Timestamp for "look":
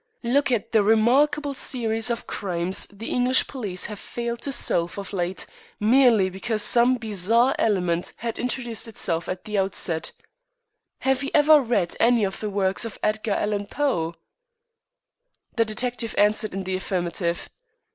0.23-0.51